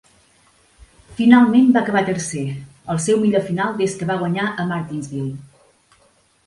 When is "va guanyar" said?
4.13-4.49